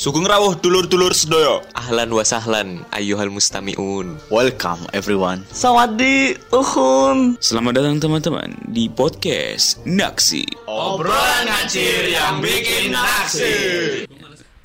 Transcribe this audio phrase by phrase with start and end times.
[0.00, 1.60] Sugeng rawuh dulur-dulur sedaya.
[1.76, 4.16] Ahlan wa sahlan ayyuhal mustami'un.
[4.32, 5.44] Welcome everyone.
[5.52, 7.36] Sawadi uhun.
[7.36, 10.48] Selamat datang teman-teman di podcast Naksi.
[10.64, 14.08] Obrolan ngacir yang bikin naksir.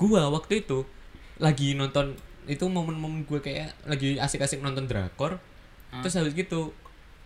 [0.00, 0.88] gua waktu itu
[1.36, 2.16] lagi nonton
[2.48, 5.36] itu momen-momen gue kayak lagi asik-asik nonton drakor
[6.00, 6.72] terus habis gitu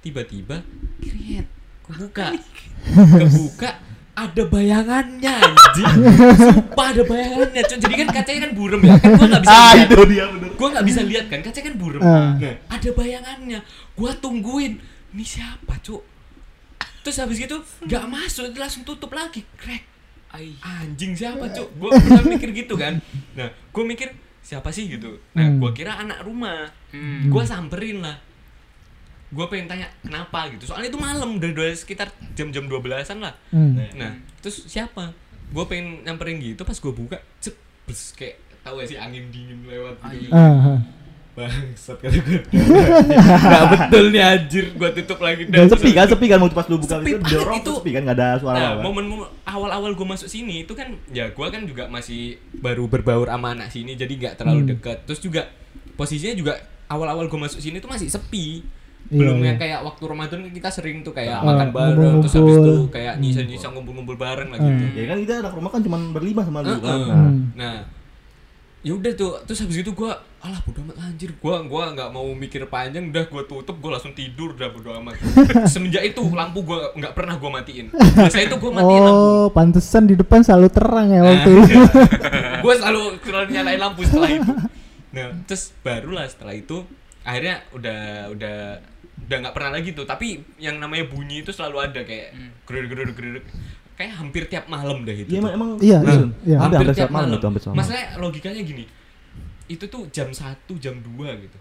[0.02, 0.66] tiba-tiba
[0.98, 1.46] kriet
[1.86, 2.34] kebuka
[3.22, 3.78] kebuka
[4.14, 5.94] ada bayangannya anjing.
[6.36, 8.94] Sumpah ada bayangannya cuy jadi kan kacanya kan burem ya.
[8.98, 9.88] Kan gua nggak bisa lihat.
[10.10, 10.50] dia bener.
[10.58, 12.00] gua nggak bisa lihat kan kacanya kan burem.
[12.02, 12.32] Ah.
[12.36, 13.58] nah ada bayangannya.
[13.96, 14.72] Gua tungguin.
[15.10, 16.02] Ini siapa cuk?
[17.00, 19.42] Terus habis gitu nggak masuk dia langsung tutup lagi.
[19.56, 19.84] Crack
[20.62, 21.68] anjing siapa cuk?
[21.80, 23.00] Gua pernah mikir gitu kan.
[23.34, 25.18] Nah gua mikir siapa sih gitu?
[25.34, 25.58] Nah Hmm.
[25.58, 26.70] gua kira anak rumah.
[27.30, 28.29] Gua samperin lah
[29.30, 30.66] gua pengen tanya kenapa gitu?
[30.66, 33.34] Soalnya itu malam udah udah sekitar jam-jam 12-an lah.
[33.48, 33.78] Hmm.
[33.94, 35.14] nah terus siapa?
[35.48, 39.62] Gue pengen nyamperin gitu pas gue buka cep bes, kayak tahu gak sih angin dingin
[39.64, 40.30] lewat gitu.
[40.30, 40.80] Ah, ah.
[41.30, 42.42] bangsat kata gue
[43.40, 44.64] nggak betul nih anjir.
[44.72, 46.98] Gue tutup lagi Dan sepi kan, sepi kan waktu pas lu buka?
[46.98, 47.72] Sepi itu dorong itu.
[47.72, 48.00] sepi kan?
[48.02, 48.82] Enggak ada suara Nah, apa.
[48.82, 53.52] momen-momen awal-awal gue masuk sini itu kan ya gue kan juga masih baru berbaur sama
[53.52, 54.70] anak sini jadi nggak terlalu Hmm.
[54.72, 55.50] dekat terus juga
[55.92, 56.52] posisinya juga
[56.86, 58.62] awal-awal gue masuk sini tuh masih sepi
[59.06, 59.46] belum iya.
[59.48, 62.74] yang kayak waktu Ramadan kan kita sering tuh kayak Ah, makan bareng terus habis itu
[62.88, 64.70] kayak nyisa-nyisa ngumpul-ngumpul bareng lah Hmm.
[64.76, 66.98] gitu Ya kan kita anak rumah kan cuma berlima sama lu kan.
[67.00, 67.40] Nah, Hmm.
[67.52, 67.76] Nah,
[68.80, 72.24] ya udah tuh, terus habis itu gua alah bodo amat anjir, gua gua nggak mau
[72.30, 75.18] mikir panjang, udah gua tutup, gua langsung tidur, udah bodo amat.
[75.68, 77.90] Semenjak itu lampu gua nggak pernah gua matiin.
[77.90, 79.20] Biasanya itu gua matiin lampu.
[79.26, 81.80] Oh, pantesan di depan selalu terang ya waktu Nah, itu.
[82.64, 84.52] gua selalu selalu nyalain lampu setelah itu.
[85.10, 86.86] Nah, terus barulah setelah itu
[87.22, 88.00] akhirnya udah
[88.32, 88.56] udah
[89.20, 93.14] udah nggak pernah lagi tuh, tapi yang namanya bunyi itu selalu ada kayak geruduk geruduk
[93.14, 93.44] geruduk
[93.94, 95.28] kayak hampir tiap malam dah itu.
[95.28, 95.44] Iya tuh.
[95.44, 96.56] emang emang Iya, Nah, iya.
[96.56, 97.76] Hampir hampir setiap malam itu hampir malam.
[97.76, 98.84] Masalahnya logikanya gini.
[99.68, 101.58] Itu tuh jam 1, jam 2 gitu.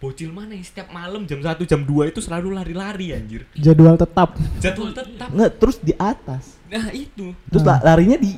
[0.00, 3.46] Bocil mana yang setiap malam jam 1, jam 2 itu selalu lari-lari anjir.
[3.54, 4.34] Jadwal tetap.
[4.58, 5.28] Jadwal tetap.
[5.30, 6.58] Enggak, terus di atas.
[6.66, 7.30] Nah, itu.
[7.48, 8.34] Terus la- larinya di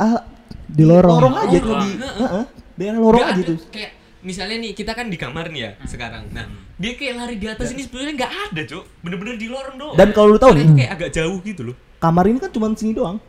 [0.00, 0.24] ah,
[0.64, 1.14] Di lorong.
[1.20, 2.44] Lorong aja tuh di Heeh.
[2.80, 3.58] Daerah lorong Nggak aja tuh.
[3.68, 6.28] Kayak misalnya nih kita kan di kamar nih ya sekarang.
[6.32, 8.84] Nah, dia kayak lari di atas ini sebenarnya nggak ada, Cuk.
[9.00, 9.96] Bener-bener di lorong doang.
[9.96, 11.76] Dan kalau lu tahu nih, kayak agak jauh gitu loh.
[12.00, 13.20] kamar ini kan cuma sini doang.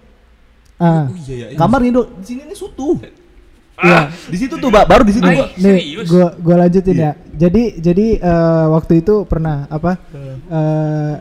[0.82, 1.58] Ah, Oh iya ya.
[1.60, 2.10] Kamar ini doang.
[2.20, 2.98] Di sini ini sutu.
[3.82, 4.08] iya.
[4.10, 4.86] Di situ tuh, Mbak.
[4.88, 5.28] Baru di situ.
[5.28, 5.50] Mbak.
[5.60, 7.12] Nih, gua gua lanjutin ya.
[7.36, 10.00] Jadi jadi eh, waktu itu pernah apa?
[10.52, 11.16] Eh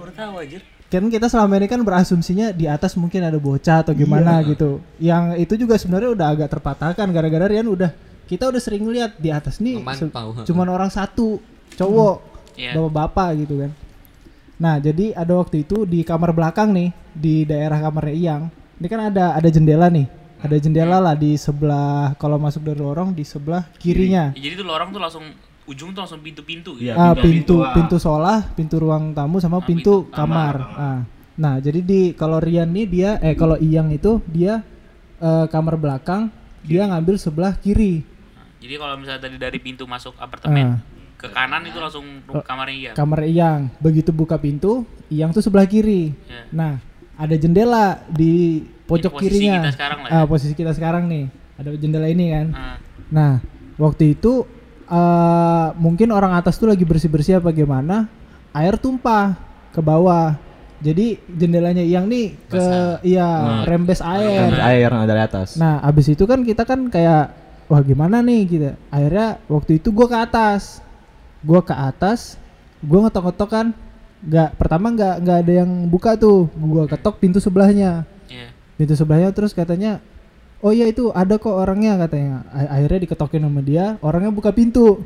[0.91, 4.83] kan kita selama ini kan berasumsinya di atas mungkin ada bocah atau gimana gitu.
[4.99, 9.29] Yang itu juga sebenarnya udah agak terpatahkan gara-gara Rian udah kita udah sering lihat di
[9.29, 11.43] atas nih Memantau, cuman orang satu
[11.75, 12.17] cowok
[12.55, 12.77] Iya.
[12.77, 13.71] bapak-bapak gitu kan.
[14.61, 18.43] Nah, jadi ada waktu itu di kamar belakang nih di daerah kamarnya Iyang.
[18.77, 20.05] Ini kan ada ada jendela nih.
[20.41, 24.33] Ada jendela lah di sebelah kalau masuk dari lorong di sebelah kirinya.
[24.37, 25.25] Ya, jadi tuh lorong tuh langsung
[25.65, 26.93] ujung tuh langsung pintu-pintu gitu.
[26.93, 30.55] Ah, pintu- pintu pintu, pintu solah, pintu ruang tamu sama Ah, pintu pintu kamar.
[30.77, 31.01] Ah.
[31.41, 34.61] Nah, jadi di kalau Rian nih dia eh kalau Iyang itu dia
[35.17, 36.29] eh, kamar belakang,
[36.61, 38.05] dia ngambil sebelah kiri.
[38.61, 40.79] Jadi kalau misalnya tadi dari pintu masuk apartemen Ah.
[41.17, 42.05] ke kanan itu langsung
[42.45, 42.91] kamarnya iya.
[42.93, 43.73] Kamar Iyang.
[43.77, 46.13] Begitu buka pintu, Iyang tuh sebelah kiri.
[46.15, 46.43] Iya.
[46.51, 46.73] Nah,
[47.15, 49.61] ada jendela di pojok posisi kirinya.
[49.61, 50.15] kita sekarang lah ya.
[50.15, 51.25] Ah, posisi kita sekarang nih.
[51.57, 52.47] Ada jendela ini kan.
[52.53, 52.77] Ah,
[53.11, 53.33] Nah,
[53.77, 54.45] waktu itu
[54.87, 58.11] eh mungkin orang atas tuh lagi bersih-bersih apa gimana,
[58.51, 59.35] air tumpah
[59.71, 60.35] ke bawah.
[60.81, 62.65] Jadi jendelanya yang nih ke
[63.05, 64.49] iya rembes air.
[64.49, 65.55] Kan air yang dari atas.
[65.55, 67.37] Nah, abis itu kan kita kan kayak
[67.71, 68.41] wah gimana nih?
[68.45, 68.71] Kita.
[68.91, 70.83] Akhirnya waktu itu gua ke atas.
[71.41, 72.37] Gua ke atas,
[72.83, 73.67] gua ngetok-ngetok kan.
[74.21, 76.51] Nggak pertama nggak nggak ada yang buka tuh.
[76.59, 78.05] Gua ketok pintu sebelahnya.
[78.31, 78.51] Iya.
[78.79, 80.01] pintu sebelahnya terus katanya
[80.65, 82.45] oh iya itu ada kok orangnya katanya.
[82.51, 85.01] A- akhirnya diketokin sama dia orangnya buka pintu.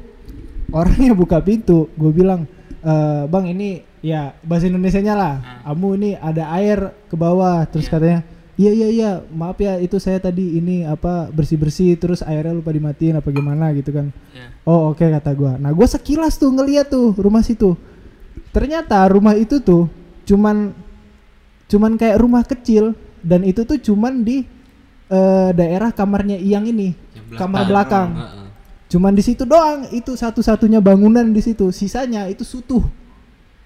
[0.72, 1.86] Orangnya buka pintu.
[1.94, 2.46] Gue bilang
[2.84, 7.64] "Eh, bang ini ya bahasa Indonesia nya lah kamu ini ada air ke bawah.
[7.66, 8.20] Terus katanya
[8.54, 9.10] iya iya iya.
[9.28, 13.70] Maaf ya itu saya tadi ini apa bersih bersih terus airnya lupa dimatiin apa gimana
[13.73, 14.14] gitu kan.
[14.31, 14.46] Iya.
[14.64, 15.56] oh oke kata gua.
[15.56, 17.75] Nah gue sekilas tuh ngeliat tuh rumah situ.
[18.50, 19.90] Ternyata rumah itu tuh
[20.25, 20.70] cuman
[21.67, 22.94] cuman kayak rumah kecil.
[23.25, 24.44] Dan itu tuh cuman di
[25.08, 26.93] eh, daerah kamarnya Iyang ini.
[27.14, 28.08] Yang kamar belakang.
[28.14, 28.43] Heeh.
[28.84, 29.90] cuman di situ doang.
[29.90, 31.75] Itu satu-satunya bangunan di situ.
[31.75, 32.84] Sisanya itu sutuh.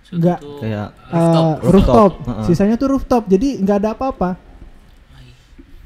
[0.09, 0.41] Nggak.
[0.65, 1.57] Kayak Eh, Rooftop.
[1.69, 2.45] rooftop, Heeh.
[2.49, 3.29] sisanya tuh rooftop.
[3.29, 4.31] Jadi nggak ada apa-apa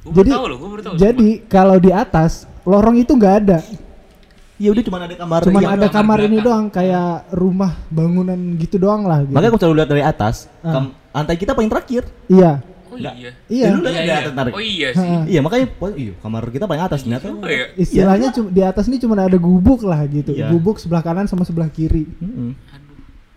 [0.03, 0.95] Gua jadi tahu loh, gua tahu.
[0.97, 2.33] jadi kalau di atas
[2.63, 3.59] lorong itu nggak ada
[4.55, 6.45] Iya udah cuma ada kamar yang- ada kamar kamar ini belakang.
[6.45, 9.35] doang kayak rumah bangunan gitu doang lah gitu.
[9.35, 10.87] Makanya aku selalu lihat dari atas, Ah.
[11.11, 12.07] lantai kita paling terakhir.
[12.27, 13.15] iya Oh Nggak.
[13.17, 13.31] iya.
[13.49, 13.67] Iya.
[13.67, 14.17] Ya, Iya, iya.
[14.29, 14.53] atas.
[14.53, 15.01] Oh iya sih.
[15.01, 15.25] Ha-ha.
[15.25, 17.25] Iya makanya po- iya kamar kita paling atas ternyata.
[17.27, 17.67] Oh iya.
[17.75, 20.31] Istilahnya cuma di atas ini cuma ada gubuk lah gitu.
[20.31, 20.53] Iya.
[20.53, 22.05] Gubuk sebelah kanan sama sebelah kiri.
[22.21, 22.53] Aduh.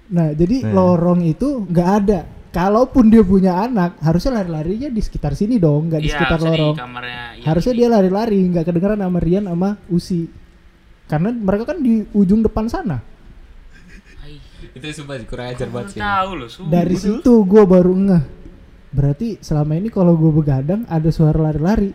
[0.08, 0.76] Nah, jadi Nah.
[0.76, 2.20] lorong itu nggak ada.
[2.56, 6.48] Kalaupun dia punya anak, harusnya lari-larinya di sekitar sini dong, nggak di Iya, sekitar di
[6.48, 6.74] lorong.
[6.74, 7.80] kamarnya yang harusnya ini.
[7.82, 10.22] dia lari-lari, nggak kedengeran sama Rian sama Usi.
[11.06, 12.98] Karena mereka kan di ujung depan sana.
[14.72, 16.00] Itu sumpah sih, kurang ajar banget sih.
[16.00, 16.72] tahu loh, sumpah.
[16.74, 18.24] Dari situ gue baru ngeh.
[18.90, 21.92] Berarti selama ini kalau gue begadang ada suara lari-lari.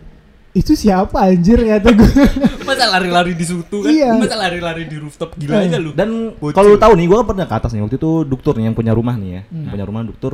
[0.51, 2.11] Itu siapa anjir kata gue.
[2.69, 3.89] Masa lari-lari di sutu kan?
[3.89, 4.13] Iya.
[4.15, 5.93] Masa lari-lari di rooftop gila aja lu.
[5.93, 8.65] Dan kalau lu tahu nih, gua kan pernah ke atas nih waktu itu dokter nih
[8.67, 9.63] yang punya rumah nih ya, Hmm.
[9.63, 10.33] yang punya rumah dokter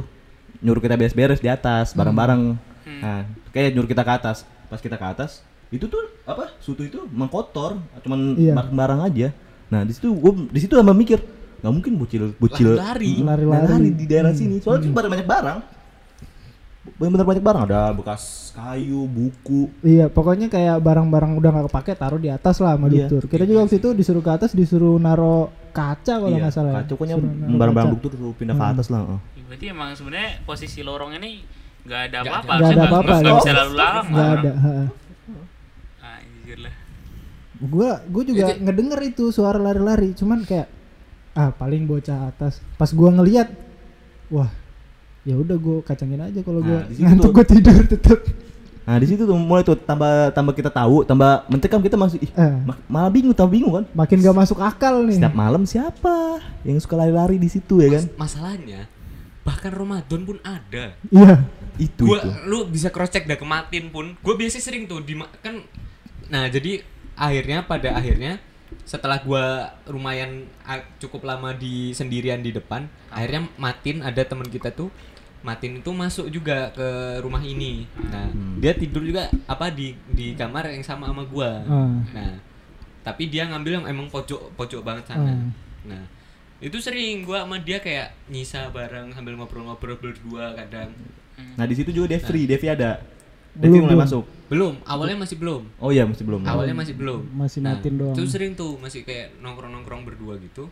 [0.66, 2.58] nyuruh kita beres-beres di atas bareng-bareng.
[2.98, 4.42] Nah, kayak nyuruh kita ke atas.
[4.66, 6.50] Pas kita ke atas, itu tuh apa?
[6.58, 8.58] Sutu itu mengkotor, cuman Iya.
[8.58, 9.28] barang-barang aja.
[9.68, 11.22] Nah, di situ gua di situ sama mikir,
[11.56, 13.12] nggak mungkin bocil bocil Lari-lari.
[13.16, 13.66] Mm, Lari-lari.
[13.68, 14.40] lari di daerah Hmm.
[14.40, 14.56] sini.
[14.58, 15.06] Soalnya hmm.
[15.08, 15.58] banyak barang.
[16.96, 18.22] Bener-bener banyak barang, ada bekas
[18.52, 19.66] kayu, buku.
[19.82, 23.10] iya, pokoknya kayak barang-barang udah nggak kepake taruh di atas lah sama Iya.
[23.20, 26.70] Kita juga waktu itu disuruh ke atas disuruh naro kaca kalau Iya, nggak salah.
[26.72, 26.76] ya.
[26.80, 27.16] kacau pokoknya
[27.52, 27.94] barang-barang kaca.
[27.98, 28.72] dokter tuh pindah ke Hmm.
[28.72, 29.00] atas lah.
[29.04, 29.20] oh.
[29.46, 31.42] Berarti emang sebenarnya posisi lorong ini
[31.82, 32.52] nggak ada apa-apa.
[32.52, 34.06] Nggak ada apa-apa, Nggak bisa lalu lalang.
[34.08, 34.52] Nggak ada.
[34.56, 34.72] ha.
[36.02, 36.74] Anjir lah.
[37.58, 40.68] Gua gua juga Itu- ngedenger itu suara lari-lari, cuman kayak
[41.32, 42.60] ah paling bocah atas.
[42.74, 43.48] Pas gua ngeliat,
[44.28, 44.50] wah
[45.22, 48.20] ya udah gua kacangin aja kalau gua Nah, ngantuk gua tidur tetep.
[48.82, 52.30] Nah di situ tuh mulai tuh tambah tambah kita tahu, tambah mencekam kita masih ih,
[52.30, 52.54] Eh.
[52.62, 53.84] ma- malah bingung, tambah bingung kan.
[53.90, 55.18] Makin gak masuk akal nih.
[55.18, 58.06] Setiap malam siapa yang suka lari-lari di situ ya kan?
[58.14, 58.86] Masalahnya
[59.46, 60.98] bahkan Ramadan pun ada.
[61.14, 61.46] Iya.
[61.78, 62.28] Itu Gua itu.
[62.50, 64.18] lu bisa cross check dah kematin pun.
[64.18, 65.62] Gua biasa sering tuh di kan
[66.26, 66.82] nah jadi
[67.14, 68.42] akhirnya pada akhirnya
[68.82, 70.50] setelah gua lumayan
[70.98, 74.90] cukup lama di sendirian di depan, akhirnya Matin ada teman kita tuh
[75.46, 77.86] Matin itu masuk juga ke rumah ini.
[78.10, 78.26] Nah,
[78.58, 81.62] dia tidur juga apa di di kamar yang sama sama gua.
[81.62, 82.02] Ah.
[82.10, 82.32] Nah,
[83.06, 85.30] tapi dia ngambil yang emang pojok pojok banget sana.
[85.30, 85.54] Hmm.
[85.86, 86.02] Nah,
[86.56, 90.92] itu sering gua sama dia kayak nyisa bareng sambil ngobrol-ngobrol berdua kadang.
[91.56, 92.48] Nah di situ juga Devri, Nah.
[92.56, 92.90] Devi ada.
[93.56, 94.04] Belum, Devi mulai belum.
[94.04, 94.24] masuk.
[94.46, 95.62] Belum, awalnya masih belum.
[95.80, 96.40] Oh iya masih belum.
[96.44, 97.20] Awalnya masih belum.
[97.32, 98.16] Masih nah, Matin doang.
[98.16, 100.68] Itu sering tuh masih kayak nongkrong-nongkrong berdua gitu.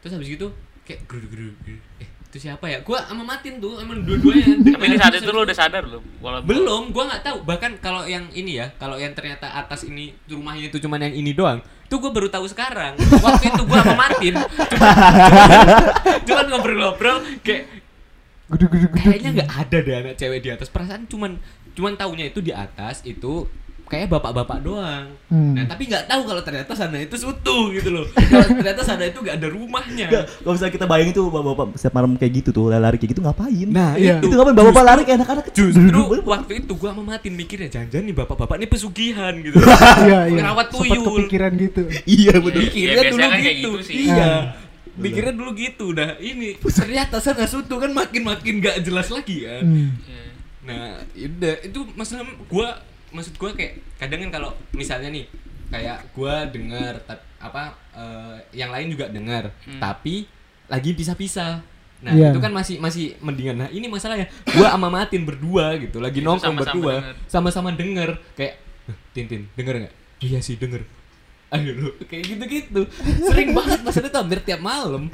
[0.00, 0.48] Terus habis gitu
[0.88, 1.52] kayak geru-geru.
[2.00, 2.84] Eh, itu siapa ya?
[2.84, 4.60] Gua sama Matin tuh emang dua-duanya.
[4.76, 6.04] Tapi di saat itu lu udah sadar belum?
[6.20, 7.38] Walaupun Belum, gua nggak tahu.
[7.48, 11.32] Bahkan kalau yang ini ya, kalau yang ternyata atas ini rumahnya itu cuman yang ini
[11.32, 11.64] doang.
[11.88, 13.00] Itu gua baru tahu sekarang.
[13.00, 14.34] Waktu itu gua sama Matin
[16.28, 17.64] cuman ngobrol-ngobrol kayak
[18.92, 20.68] kayaknya nggak ada deh anak cewek di atas.
[20.68, 21.40] Perasaan cuman
[21.72, 23.48] cuman taunya itu di atas itu
[23.86, 25.06] kayak bapak-bapak doang.
[25.30, 25.54] Hmm.
[25.54, 28.06] Nah, tapi nggak tahu kalau ternyata sana itu sutu gitu loh.
[28.10, 30.06] Kalau ternyata sana itu nggak ada rumahnya.
[30.10, 33.22] Enggak, kalau misalnya kita bayangin tuh bapak-bapak setiap malam kayak gitu tuh lari kayak gitu
[33.22, 33.68] ngapain?
[33.70, 34.18] Nah, Iya.
[34.18, 35.66] itu ngapain bapak-bapak lari kayak anak-anak kecil.
[35.70, 39.56] Justru waktu itu gua sama Matin mikirnya jangan-jangan nih bapak-bapak ini pesugihan gitu.
[40.06, 40.38] Iya, iya.
[40.42, 41.04] Ngerawat tuyul.
[41.06, 41.82] kepikiran gitu.
[42.04, 42.60] Iya bener.
[42.66, 43.50] Mikirnya Ya, dulu kan gitu.
[43.54, 43.94] gitu sih.
[44.10, 44.30] Iya.
[44.96, 46.10] Mikirnya dulu gitu dah.
[46.16, 49.62] Ini ternyata sana sutu kan makin-makin gak jelas lagi kan.
[49.62, 49.90] Hmm.
[50.02, 50.22] Iya.
[50.66, 52.68] Nah, udah itu masalah gua
[53.08, 55.24] maksud gua kayak kadang kan kalau misalnya nih
[55.66, 57.02] kayak gua dengar
[57.36, 57.62] apa
[57.92, 59.78] eh, yang lain juga dengar, Hmm.
[59.78, 60.26] tapi
[60.66, 61.62] lagi pisah-pisah.
[61.96, 62.28] Nah, Iya.
[62.28, 63.56] itu kan masih masih mendingan.
[63.56, 66.94] Nah, ini masalahnya gua sama Matin berdua gitu, lagi Itu nongkrong berdua,
[67.24, 69.94] sama-sama denger kayak "Hah, Tintin, denger nggak?
[70.20, 70.84] Iya sih denger.
[71.48, 72.82] Ayo lu kayak gitu-gitu.
[73.22, 75.08] Sering banget maksudnya tuh hampir tiap malam.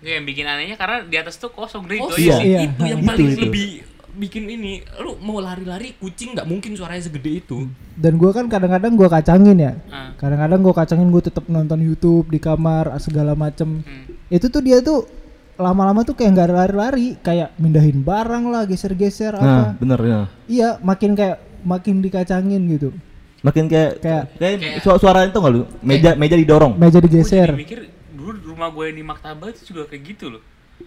[0.00, 2.32] Ya, yang bikin anehnya karena di atas tuh kosong dari Oh itu iya.
[2.32, 2.48] aja sih.
[2.48, 2.60] Iya.
[2.66, 3.40] itu yang Itu, paling itu.
[3.40, 3.68] lebih
[4.12, 8.96] bikin ini lu mau lari-lari kucing nggak mungkin suaranya segede itu Dan gua kan kadang-kadang
[8.96, 9.72] gua kacangin ya.
[9.88, 10.16] Ah.
[10.16, 13.84] Kadang-kadang gua kacangin gua tetap nonton YouTube di kamar segala macem.
[13.84, 14.04] Hmm.
[14.26, 15.04] Itu tuh dia tuh
[15.54, 19.76] lama-lama tuh kayak nggak lari-lari, kayak mindahin barang lah, geser-geser Nah apa.
[19.76, 20.20] bener ya.
[20.48, 22.88] Iya, makin kayak makin dikacangin gitu.
[23.40, 25.62] Makin kayak Kayak- kayak, Kayak- suara, suara itu nggak lu?
[25.80, 26.72] Meja meja didorong.
[26.74, 27.48] Meja Gue jadi digeser.
[27.52, 27.80] mikir
[28.12, 30.42] dulu rumah gue yang di Maktabah itu juga kayak gitu loh.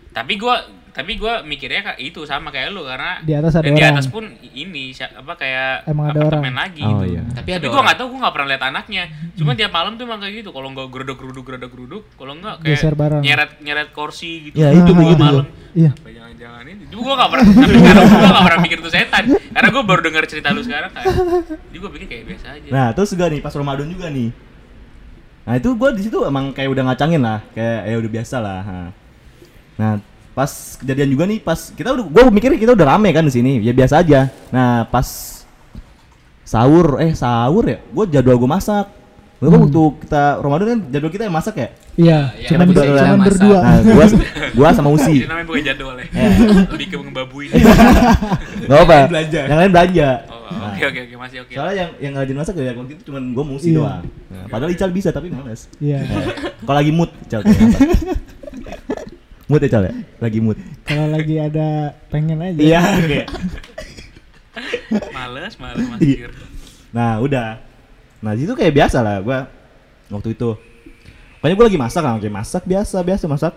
[0.09, 3.73] Tapi gua tapi gua mikirnya kayak itu sama kayak lu karena Di atas ada dan
[3.73, 3.93] di orang.
[3.93, 6.41] atas pun ini apa kayak Emang ada orang.
[6.47, 7.05] lagi Oh, gitu.
[7.11, 7.21] iya.
[7.27, 9.03] tapi Tapi ada gua orang nggak tahu gua nggak pernah lihat anaknya.
[9.33, 10.49] Cuma tiap malam tuh emang kayak gitu.
[10.49, 13.21] Kalau nggak geruduk geruduk geruduk geruduk, kalau nggak kayak Geser barang.
[13.21, 14.55] nyeret nyeret kursi gitu.
[14.55, 15.19] Ya, itu begitu.
[15.19, 15.45] malam.
[15.73, 15.91] Iya.
[15.97, 16.83] Jangan-jangan ini?
[16.87, 17.45] Cuma gua nggak pernah.
[17.49, 19.23] Tapi karena gua nggak pernah mikir itu setan.
[19.33, 21.03] Karena gua baru dengar cerita lu sekarang kan.
[21.49, 22.69] Jadi gua pikir kayak biasa aja.
[22.69, 24.29] Nah terus juga nih pas Ramadan juga nih.
[25.43, 28.59] Nah itu gue di situ emang kayak udah ngacangin lah, kayak ya udah biasa lah.
[29.75, 29.91] Nah
[30.33, 30.49] pas
[30.81, 33.73] kejadian juga nih, pas kita udah, gue mikir kita udah rame kan di sini, ya
[33.73, 34.29] biasa aja.
[34.49, 35.05] Nah pas
[36.43, 38.85] sahur, eh sahur ya, gue jadwal gue masak,
[39.43, 41.67] Gua waktu kita Ramadan kan jadwal kita yang masak ya.
[41.99, 43.57] Iya, ya, cuman, berdua cuman berdua.
[43.59, 44.05] Nah, gua
[44.57, 45.27] gua sama Usi.
[45.27, 46.05] Namanya bukan jadwal ya.
[46.71, 47.49] Lebih ke mengebabuin.
[48.63, 48.97] Enggak apa.
[49.11, 49.39] belanja.
[49.43, 50.09] Yang lain belanja.
[50.31, 51.53] Oh, Nah, Oke oke oke masih oke.
[51.57, 53.77] Soalnya yang yang rajin masak ya waktu itu cuma gua mau Usi Iya.
[53.83, 54.03] doang.
[54.31, 55.67] Nah, padahal Ical bisa tapi males.
[55.83, 55.99] Iya.
[56.63, 57.41] Kalau lagi mood, Ical?
[59.47, 59.93] mood ya Ical ya?
[60.19, 60.57] Lagi mood.
[60.87, 62.59] Kalau lagi ada pengen aja.
[62.59, 63.27] Iya, kayak.
[65.13, 66.29] Males males Mas Iya.
[66.93, 67.57] Nah, udah.
[68.23, 69.49] Nah, di situ kayak biasa lah gua
[70.07, 70.55] waktu itu.
[71.41, 73.53] Pokoknya gua lagi masak lah, kayak masak biasa, biasa masak.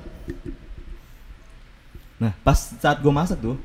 [2.17, 3.61] Nah, pas saat gua masak tuh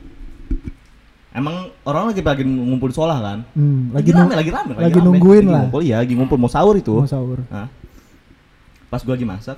[1.31, 3.39] Emang orang lagi lagi ngumpul di sekolah kan?
[3.55, 5.05] Hmm, Lagi, lagi, rame, lagi rame, lagi rame.
[5.07, 5.61] nungguin Lagi lah.
[5.63, 6.91] Ngumpul, iya, lagi ngumpul mau sahur itu.
[6.91, 7.39] mau sahur.
[7.47, 7.71] Nah,
[8.91, 9.57] pas gua lagi masak,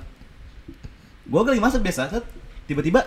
[1.26, 2.22] gua lagi masak biasa, set,
[2.64, 3.00] tiba-tiba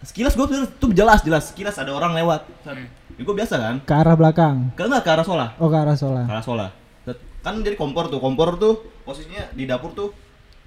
[0.00, 2.44] sekilas gua tuh, tuh jelas jelas sekilas ada orang lewat.
[2.62, 2.76] Set.
[3.14, 3.76] Ya, gua biasa kan?
[3.80, 4.56] Ke arah belakang.
[4.72, 6.22] Ke enggak ke arah sola, Oh, ke arah sola.
[6.22, 6.66] ke arah sola.
[7.02, 7.18] Set.
[7.40, 10.08] Kan jadi kompor tuh, kompor tuh posisinya di dapur tuh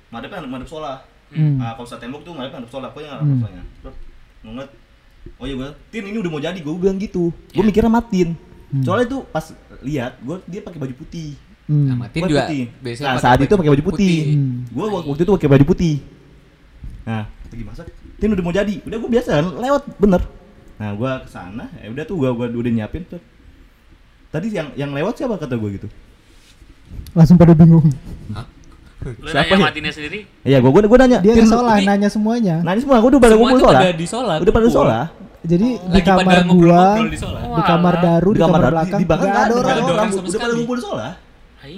[0.07, 1.03] madepnya madep sola.
[1.27, 1.59] Hmm.
[1.59, 3.37] Nah, kalau saat tembok tuh madep madep sola, pokoknya Hmm.
[3.37, 3.63] solanya.
[3.81, 3.95] Terus
[4.41, 4.69] ngeliat,
[5.33, 7.35] oh iya gua, tin ini udah mau jadi, gua bilang gitu.
[7.51, 8.29] Gua mikirnya matiin.
[8.67, 8.83] Hmm.
[8.83, 9.45] Soalnya itu pas
[9.81, 11.35] lihat, gua dia pakai baju putih.
[11.67, 11.83] Hmm.
[11.85, 12.63] Nah, Matin Gua juga putih.
[12.79, 14.15] biasanya Nah, saat itu pakai baju putih.
[14.33, 14.55] Hmm.
[14.69, 15.95] Gua wak- waktu itu pakai baju putih.
[17.03, 17.85] Nah, lagi masak,
[18.17, 18.75] Tin udah mau jadi.
[18.81, 20.21] Udah gua biasa kan, lewat bener.
[20.77, 23.21] Nah, gua ke sana, ya udah tuh gua gua udah nyiapin tuh.
[24.29, 25.87] Tadi yang yang lewat siapa kata gua gitu?
[27.13, 27.85] Langsung pada bingung.
[28.97, 29.65] Lu Siapa nanya ya?
[29.69, 30.19] matinnya sendiri?
[30.41, 31.21] Iya, gua gua, gua nanya.
[31.21, 32.55] Dia "Tin, ke sola, ini- nanya semuanya.
[32.65, 33.79] Nanya semua, gua udah pada ngumpul sola.
[33.79, 34.99] pada di sola, Udah pada sola.
[35.47, 37.93] Jadi di Lagi kamar gua, di di kamar.
[38.01, 39.77] Daru, di, kamar, belakang, di belakang nggak ada orang.
[39.85, 41.07] orang, udah pada ngumpul di sola.
[41.61, 41.75] Hai.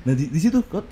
[0.00, 0.84] Nah, di, di situ kok.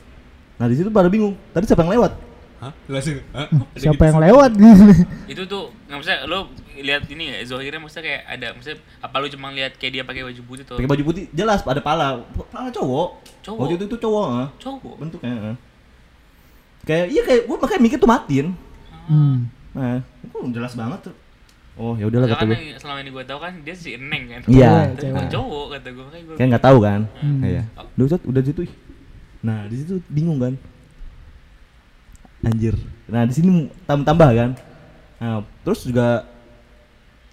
[0.56, 1.34] Nah, di situ pada bingung.
[1.50, 2.12] Tadi siapa yang lewat?
[2.58, 2.72] Hah?
[2.90, 3.22] Langsung.
[3.30, 3.46] Hah?
[3.78, 4.24] Siapa gitu yang sih?
[4.26, 4.50] lewat?
[5.32, 6.38] Itu tuh nggak maksudnya lo
[6.78, 10.22] lihat ini ya Zohirnya maksudnya kayak ada maksudnya apa lu cuma lihat kayak dia pakai
[10.26, 10.76] baju putih tuh?
[10.78, 12.26] Pakai baju putih, jelas ada pala.
[12.50, 13.08] Pala cowok.
[13.46, 13.60] Cowok.
[13.62, 14.48] Waktu itu tuh cowok, ah.
[14.58, 14.94] Cowok.
[14.98, 15.34] bentuknya.
[15.54, 15.56] ah.
[16.82, 18.48] Kayak iya kayak gua makanya mikir tuh matiin.
[19.06, 19.36] hmm.
[19.78, 21.14] Nah, itu jelas banget tuh.
[21.78, 22.74] Oh, ya udahlah kata Karena gue.
[22.74, 24.40] yang selama ini gue tahu kan dia si Eneng kan.
[24.50, 24.98] Iya.
[24.98, 25.30] Tapi Cewek.
[25.30, 26.34] cowok kata gue makanya gue.
[26.34, 27.00] Kayak nggak tahu kan.
[27.22, 27.40] Hmm.
[27.46, 27.62] Iya.
[27.94, 28.60] Udah Ustaz, udah di situ.
[28.66, 28.72] ih.
[29.46, 30.58] Nah, di situ bingung kan.
[32.40, 32.74] Anjir.
[33.06, 33.48] Nah, di sini
[33.82, 34.50] tam tambah kan.
[35.18, 36.22] Nah, terus juga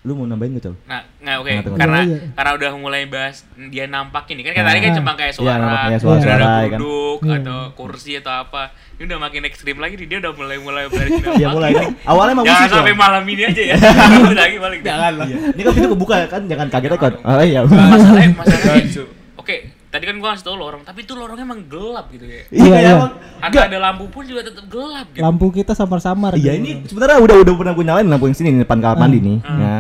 [0.02, 0.76] lu mau nambahin gak, Cal?
[0.86, 1.80] Nah, nggak oke Tengah, tengah.
[1.80, 2.30] karena Iya, iya.
[2.32, 3.36] karena udah mulai bahas
[3.68, 4.70] dia nampak ini kan kayak Nah.
[4.70, 6.78] tadi kan cuma kayak Iya, suara, nampak kayak suara-suara, ada ya kan.
[6.78, 7.36] duduk Iya.
[7.36, 8.64] atau kursi atau apa.
[8.96, 11.08] Ini udah makin ekstrim lagi dia udah mulai mulai mulai
[11.42, 11.88] Iya, mulai kan.
[12.06, 13.76] Awalnya emang Jangan musik sampai malam ini aja ya.
[14.46, 14.80] lagi balik.
[14.82, 15.26] Jangan lah.
[15.26, 15.38] Iya.
[15.52, 17.14] Ini kan pintu kebuka kan, jangan kaget aja kan.
[17.20, 17.60] Oh iya.
[17.66, 19.04] Masalahnya masalahnya.
[19.36, 19.56] Oke,
[19.96, 22.44] tadi kan gua ngasih tau lorong, tapi itu lorongnya emang gelap gitu ya.
[22.52, 22.94] Iya, Iya, kayak iya.
[23.00, 23.14] emang.
[23.40, 25.24] Ada ada lampu pun juga tetap gelap gitu.
[25.24, 26.36] Lampu kita samar-samar.
[26.36, 26.60] Iya, gitu.
[26.60, 29.38] ini sebenarnya udah udah pernah gue nyalain lampu yang sini di depan kamar mandi nih.
[29.40, 29.76] Ya.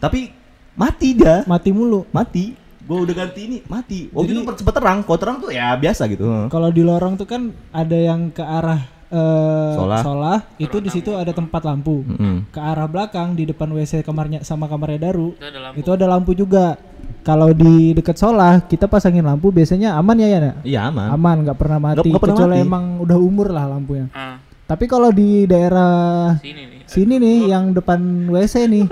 [0.00, 0.20] Tapi
[0.72, 1.44] mati dia.
[1.44, 2.08] mati mulu.
[2.08, 2.56] Mati.
[2.88, 4.08] Gue udah ganti ini, mati.
[4.08, 6.48] Waktu itu sempet terang, kalau terang tuh ya biasa gitu.
[6.48, 10.00] Kalau di lorong tuh kan ada yang ke arah eh Solah.
[10.04, 12.04] solah, itu di situ ada tempat lampu.
[12.04, 12.48] Mm-mm.
[12.48, 15.36] Ke arah belakang di depan WC kamarnya sama kamarnya Daru.
[15.36, 15.76] Itu ada lampu.
[15.80, 16.76] Itu ada lampu juga.
[17.28, 20.38] Kalau di dekat solah kita pasangin lampu biasanya aman ya ya.
[20.40, 20.54] Nak?
[20.64, 21.06] Iya aman.
[21.12, 22.08] Aman nggak pernah mati.
[22.08, 22.64] nggak pernah Kecuali mati.
[22.64, 24.08] emang udah umur lah lampunya.
[24.10, 26.80] Ah, Tapi kalau di daerah sini nih.
[26.84, 28.84] sini nih yang depan WC nih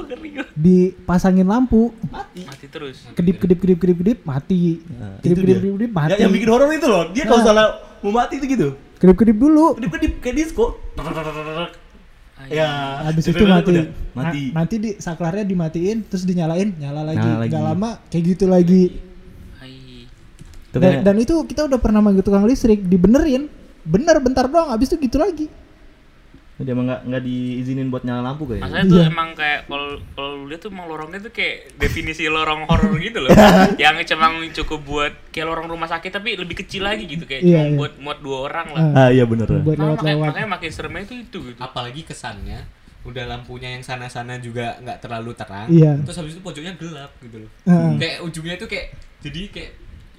[0.55, 3.09] dipasangin lampu Mati terus.
[3.13, 6.49] kedip kedip kedip kedip kedip mati Nah, kedip kedip kedip kedip mati Ya, yang bikin
[6.49, 7.09] horor itu loh.
[7.11, 7.47] Dia kalau Nah.
[7.47, 7.67] salah
[8.01, 8.69] mau mati itu gitu.
[8.97, 10.77] kedip kedip dulu Kedip-kedip kayak disco.
[12.47, 12.69] Ya,
[13.03, 14.41] habis itu mati udah, mati.
[14.49, 17.51] Na- nanti di saklarnya dimatiin terus dinyalain nyala lagi Nyala lagi.
[17.51, 18.85] nggak lama kayak gitu lagi
[19.59, 19.75] Hai.
[21.03, 23.49] Dan itu kita udah pernah manggil tukang listrik dibenerin
[23.83, 25.47] bener bentar doang habis itu gitu lagi
[26.57, 28.65] Dia emang nggak nggak diizinin buat nyala lampu kayaknya.
[28.65, 29.13] Masalahnya tuh Iya.
[29.13, 33.19] emang kayak kalau kalau lu lihat tuh emang lorongnya tuh kayak definisi lorong horor gitu
[33.21, 33.29] loh.
[33.83, 37.53] yang cuma cukup buat kayak lorong rumah sakit tapi lebih kecil lagi gitu kayak Iya,
[37.53, 37.77] cuma iya.
[37.77, 38.81] buat muat dua orang lah.
[38.89, 39.01] Ah.
[39.05, 39.45] Ah iya bener.
[39.45, 41.59] buat Nah, makanya, lewat-lewat makanya makin seremnya itu itu gitu.
[41.61, 42.59] Apalagi kesannya
[43.05, 45.69] udah lampunya yang sana-sana juga nggak terlalu terang.
[45.69, 46.01] Iya.
[46.09, 47.51] Terus habis itu pojoknya gelap gitu loh.
[47.69, 47.91] Heeh.
[48.01, 49.71] Kayak ujungnya tuh kayak jadi kayak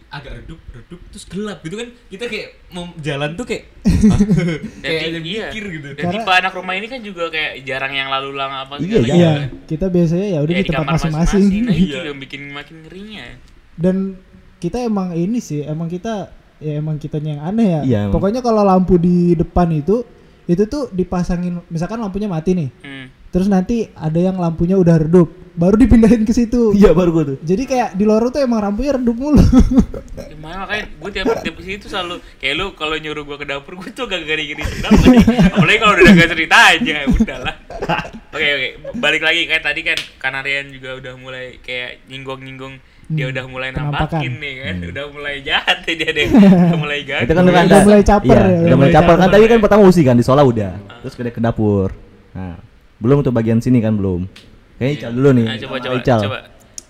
[0.07, 3.63] agak redup redup terus gelap gitu kan kita kayak mau jalan tuh kayak
[4.83, 5.47] kayak ada iya.
[5.49, 8.73] mikir gitu Dan tipe anak rumah ini kan juga kayak jarang yang lalu lalang apa
[8.77, 9.03] Iya, segala iya.
[9.03, 9.49] gitu iya kan.
[9.67, 11.99] kita biasanya ya udah Kayak di tempat masing-masing Nah, itu Iya.
[12.05, 13.25] yang bikin makin ngerinya.
[13.75, 13.95] dan
[14.57, 18.63] kita emang ini sih emang kita ya emang kitanya yang aneh ya Iya, pokoknya kalau
[18.63, 20.01] lampu di depan itu
[20.45, 23.05] itu tuh dipasangin misalkan lampunya mati nih Hmm.
[23.29, 27.37] Terus nanti ada yang lampunya udah redup baru dipindahin ke situ Iya baru gue tuh.
[27.41, 29.41] jadi kayak di lorong tuh emang lampunya redup mulu
[30.29, 33.45] Gimana makanya gue tiap tiap ke sini tuh selalu kayak lu kalau nyuruh gue ke
[33.47, 34.61] dapur gue tuh gak gini gini.
[35.49, 37.55] Apalagi kalau udah gak cerita aja ya udahlah.
[38.29, 42.75] Oke oke balik lagi kayak tadi kan Kanarian juga udah mulai kayak nyinggung nyinggung
[43.07, 44.19] dia Hmm, udah mulai penampakan.
[44.19, 46.27] nampakin nih kan, udah mulai jahat nih dia deh,
[46.67, 47.23] udah mulai jahat.
[47.23, 49.15] Itu kan lu Udah kan mulai ada- caper iya, ya, Udah udah mulai mulai caper
[49.15, 50.71] kan tadi kan pertama usi kan di sholat udah.
[51.01, 51.89] Terus ke ke dapur.
[52.29, 52.55] Nah,
[52.97, 54.25] belum untuk bagian sini kan belum.
[54.75, 55.45] Kayaknya Ical dulu nih.
[55.45, 56.19] Nah, coba coba Ical.
[56.21, 56.39] coba.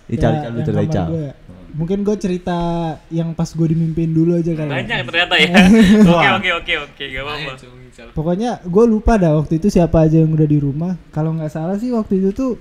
[0.07, 1.07] Ical, Ya, Ical dulu cerita Ical.
[1.07, 1.31] gua.
[1.67, 2.57] Mungkin gue cerita
[3.07, 4.65] yang pas gue dimimpin dulu aja kali.
[4.65, 4.75] ya.
[4.77, 5.49] Banyak ternyata ya.
[6.09, 7.51] Oke oke oke oke, gak apa-apa.
[8.11, 10.97] Pokoknya gue lupa dah waktu itu siapa aja yang udah di rumah.
[11.11, 12.51] Kalau nggak salah sih waktu itu tuh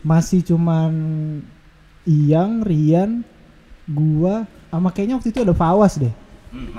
[0.00, 0.92] masih cuman
[2.02, 3.22] Iyang, Rian,
[3.84, 6.10] gua, sama kayaknya waktu itu ada Fawas deh.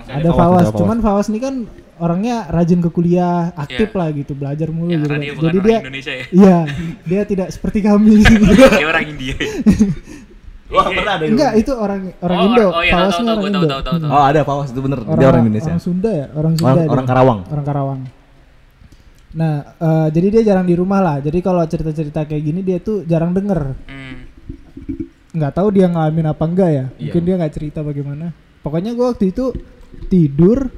[0.06, 0.68] ada Fawas.
[0.70, 1.64] Cuman Fawas ini kan
[2.04, 3.98] orangnya rajin ke kuliah, aktif Iya.
[3.98, 5.08] lah gitu, belajar mulu Ya, gitu.
[5.08, 5.20] kan.
[5.20, 6.26] dia bukan Jadi orang dia Indonesia ya.
[6.30, 6.58] Iya,
[7.02, 8.14] dia tidak seperti kami.
[8.76, 9.36] Dia orang India.
[10.68, 12.66] Wah, pernah ada Enggak, itu orang orang Oh, Indo.
[12.68, 13.60] oh iya, tahu, tahu, orang tahu, Indo.
[13.70, 14.10] tahu, tahu, tahu.
[14.10, 15.00] Oh, ada Fawas itu bener.
[15.06, 15.70] Dia orang Indonesia.
[15.70, 16.72] Orang Sunda ya, orang Sunda.
[16.74, 17.40] Orang, orang Karawang.
[17.48, 18.00] Orang Karawang.
[19.34, 21.18] Nah, eh, jadi dia jarang di rumah lah.
[21.18, 23.74] Jadi kalau cerita-cerita kayak gini dia tuh jarang denger.
[23.86, 24.16] Hmm.
[25.34, 26.86] Nggak tahu dia ngalamin apa enggak ya.
[26.90, 27.10] Iya.
[27.10, 28.34] Mungkin dia nggak cerita bagaimana.
[28.62, 29.54] Pokoknya gua waktu itu
[30.06, 30.70] tidur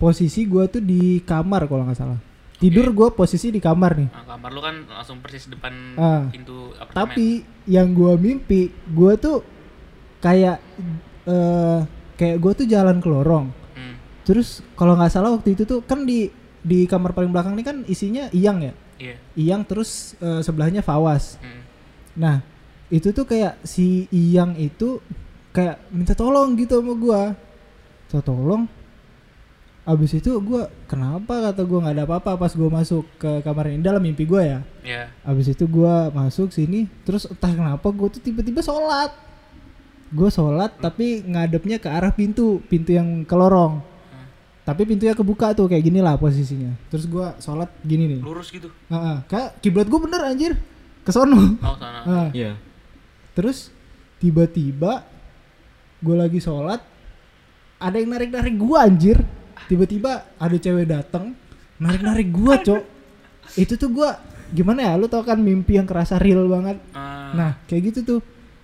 [0.00, 2.16] posisi gua tuh di kamar kalau nggak salah.
[2.56, 4.08] Tidur gua posisi di kamar nih.
[4.08, 6.24] Nah, kamar lu kan langsung persis depan Ah.
[6.32, 6.96] pintu apartemen.
[6.96, 7.28] Tapi
[7.68, 9.44] yang gua mimpi, gua tuh
[10.20, 10.60] kayak
[11.28, 11.80] eh
[12.16, 13.52] kayak gua tuh jalan ke lorong.
[13.76, 13.94] Hmm.
[14.24, 17.76] Terus kalau nggak salah waktu itu tuh kan di di kamar paling belakang ini kan
[17.84, 18.72] isinya Iyang ya.
[19.00, 19.16] Iya.
[19.36, 21.40] Iyang terus eh, sebelahnya Fawas.
[21.40, 21.64] Hmm.
[22.20, 22.36] Nah,
[22.92, 25.00] itu tuh kayak si Iyang itu
[25.56, 27.22] kayak minta tolong gitu sama gua.
[28.08, 28.68] Minta tolong.
[29.90, 33.82] Abis itu gua kenapa kata gua nggak ada apa-apa pas gua masuk ke kamar ini
[33.82, 34.58] dalam mimpi gua ya.
[34.86, 35.02] Ya.
[35.26, 39.10] Abis itu gua masuk sini terus entah kenapa gua tuh tiba-tiba sholat.
[40.14, 43.82] Gua sholat tapi ngadepnya ke arah pintu, pintu yang ke lorong.
[44.62, 46.70] Tapi pintunya kebuka tuh kayak gini lah posisinya.
[46.86, 48.20] Terus gua sholat gini nih.
[48.22, 48.70] Lurus gitu.
[48.86, 50.54] Heeh, kayak kiblat gua bener anjir.
[51.02, 51.58] Ke sono.
[51.58, 52.04] Oh, sana.
[52.08, 52.28] Heeh.
[52.38, 52.52] Iya.
[53.34, 53.74] Terus
[54.22, 55.02] tiba-tiba
[56.00, 56.80] gue lagi sholat
[57.80, 59.18] ada yang narik-narik gua anjir.
[59.70, 61.38] Tiba-tiba ada cewek datang
[61.78, 62.82] narik-narik gua, Cok.
[63.54, 64.18] Itu tuh gua
[64.50, 64.92] gimana ya?
[64.98, 66.82] Lu tau kan mimpi yang kerasa real banget.
[66.92, 68.20] Ah, Nah, kayak gitu tuh.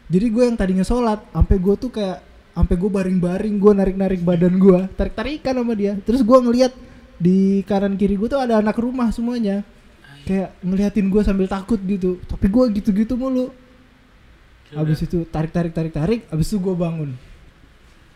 [0.06, 2.22] Jadi gue yang tadinya sholat, sampai gue tuh kayak
[2.54, 5.98] sampai gue baring-baring, gue narik-narik badan gue, tarik-tarikan sama dia.
[6.02, 6.72] Terus gue ngeliat
[7.18, 9.66] di kanan kiri gue tuh ada anak rumah semuanya,
[10.22, 12.22] kayak ngeliatin gue sambil takut gitu.
[12.22, 13.50] Tapi gue gitu-gitu mulu.
[14.74, 17.10] Abis itu tarik-tarik tarik-tarik, abis itu gue bangun.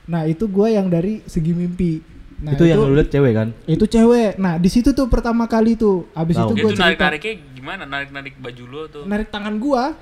[0.06, 2.02] Nah itu gue yang dari segi mimpi.
[2.40, 3.48] Nah, itu, yang lu lihat cewek kan?
[3.64, 4.33] itu cewek.
[4.35, 6.09] Nah di situ tuh pertama kali tuh.
[6.11, 6.48] Abis Tahu.
[6.50, 7.83] itu tuh cerita narik-nariknya gimana?
[7.85, 9.05] Narik-narik baju lu tuh.
[9.05, 9.92] narik tangan gua.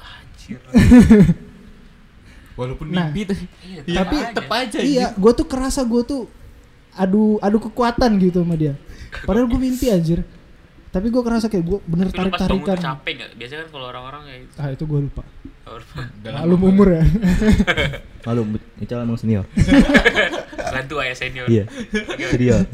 [0.00, 0.56] Anjir.
[2.52, 3.36] Walaupun Nah, mimpi tuh.
[3.86, 4.78] tapi tetep aja.
[4.78, 6.28] Iya, gue tuh kerasa gue tuh
[6.92, 8.76] adu adu kekuatan gitu sama dia.
[9.24, 10.20] Padahal gue mimpi anjir.
[10.88, 12.80] Tapi gue kerasa kayak gue bener Tapi lu tarik pas bangun tuh tarikan.
[12.92, 13.30] capek gak?
[13.36, 14.54] Biasanya kan kalau orang-orang kayak gitu.
[14.56, 15.22] Ah itu gue lupa.
[16.22, 17.04] Maklum umur ya.
[18.28, 19.46] Lalu Ical emang senior.
[20.74, 21.46] Bantu ayah senior.
[21.46, 21.64] iya.
[22.30, 22.66] Senior.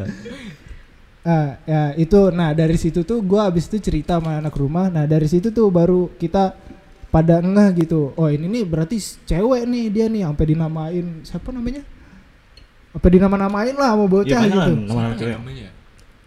[1.28, 2.20] ah ya itu.
[2.32, 4.88] Nah dari situ tuh gue abis itu cerita sama anak rumah.
[4.88, 6.56] Nah dari situ tuh baru kita
[7.08, 8.12] pada ngeh gitu.
[8.16, 11.84] Oh ini nih berarti cewek nih dia nih sampai dinamain siapa namanya?
[12.96, 14.72] Apa dinama-namain lah sama bocah banyak gitu.
[14.88, 15.36] nama-nama cewek.
[15.36, 15.68] namanya.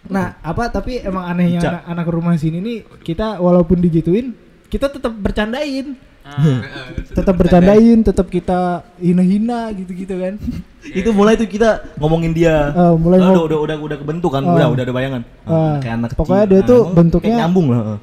[0.09, 4.33] Nah, apa tapi emang anehnya anak, anak rumah sini nih kita walaupun digituin
[4.71, 5.93] kita tetap bercandain,
[7.17, 8.59] tetap bercandain, tetap kita
[8.97, 10.33] hina-hina gitu-gitu kan.
[10.99, 12.71] Itu mulai tuh kita ngomongin dia.
[12.71, 15.21] Eh, mulai udah, udah udah udah kebentuk kan, udah udah ada bayangan.
[15.43, 16.19] Ah, Ah, kayak anak kecil.
[16.19, 17.79] pokoknya dia tuh bentuknya- kayak nyambung lah.
[17.79, 17.97] heeh.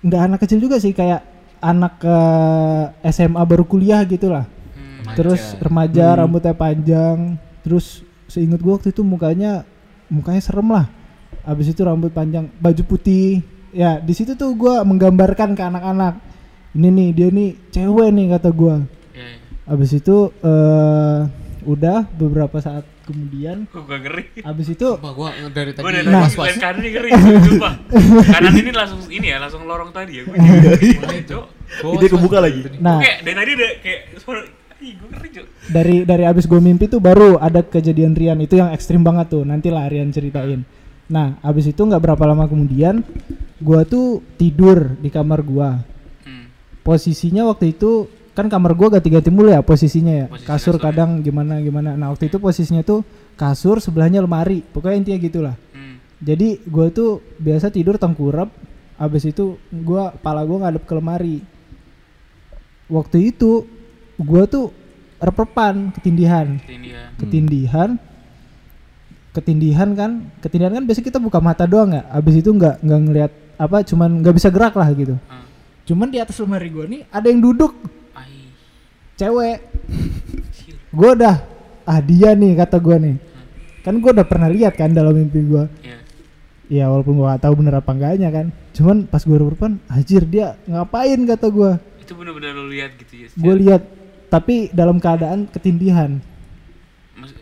[0.00, 1.20] Nggak anak kecil juga sih kayak
[1.60, 4.44] anak eh, SMA baru kuliah gitu lah.
[4.44, 5.14] hmm.
[5.14, 6.18] Terus remaja, Hmm.
[6.18, 7.18] rambutnya panjang,
[7.60, 9.64] terus seingat gua waktu itu mukanya
[10.06, 10.86] mukanya serem lah.
[11.42, 13.40] Abis itu rambut panjang, baju putih.
[13.70, 16.14] Ya, di situ tuh gua menggambarkan ke anak-anak.
[16.70, 18.76] Ini nih dia nih cewek nih kata gua.
[19.10, 19.38] Iya, iya.
[19.66, 21.20] Abis itu eh
[21.60, 24.24] udah beberapa saat kemudian Kok gua ngeri.
[24.40, 26.24] abis itu Sumpah gua dari tadi Gue dari Nah.
[26.24, 27.10] liat kanan nih ngeri,
[27.46, 27.74] sumpah.
[28.30, 30.22] Kanan ini langsung ini ya, langsung lorong tadi ya.
[30.24, 30.38] Gue
[31.22, 31.44] Cok.
[31.80, 32.60] Gua Dia kebuka lagi.
[32.64, 32.76] tadi.
[32.78, 34.38] nah Kayak dari tadi udah kayak gue
[35.68, 39.44] dari dari abis gue mimpi tuh baru ada kejadian Rian itu yang ekstrim banget tuh
[39.44, 40.64] nanti lah Rian ceritain
[41.04, 43.04] nah abis itu nggak berapa lama kemudian
[43.58, 45.99] gua tuh tidur di kamar gua Hmm.
[46.80, 50.26] Posisinya waktu itu kan kamar gua ganti-ganti mulu ya posisinya ya.
[50.30, 51.98] Posisi kasur kasur, kadang gimana gimana.
[51.98, 55.56] Nah waktu itu posisinya tuh kasur sebelahnya lemari pokoknya intinya gitulah.
[55.74, 55.96] Hmm.
[56.20, 58.52] jadi gua tuh biasa tidur tengkurap
[59.00, 61.36] abis itu gua pala gua ngadep ke lemari.
[62.90, 63.66] Waktu itu
[64.16, 64.72] gua tuh
[65.20, 66.56] reprepan ketindihan.
[66.64, 67.12] Dia.
[67.20, 67.90] ketindihan.
[69.30, 70.10] Ketindihan kan
[70.42, 74.10] ketindihan kan biasa kita buka mata doang nggak abis itu nggak nggak ngelihat apa cuman
[74.24, 75.14] nggak bisa gerak lah gitu.
[75.30, 75.49] Ah.
[75.90, 77.74] Cuman di atas lemari gua nih ada yang duduk.
[78.12, 78.46] Ai.
[79.16, 79.58] cewek.
[80.88, 81.36] Gue udah
[81.84, 83.16] ah dia nih kata gue nih.
[83.80, 85.98] Kan gue udah pernah lihat kan dalam mimpi gue Iya.
[86.68, 88.46] ya walaupun gue gak tahu bener apa enggaknya kan.
[88.70, 91.18] Cuman pas gue depan anjir dia ngapain?
[91.26, 93.28] kata gue Itu bener-bener lu lihat gitu ya.
[93.28, 93.82] gue lihat
[94.28, 96.22] tapi dalam keadaan ketindihan.
[97.14, 97.34] Mas-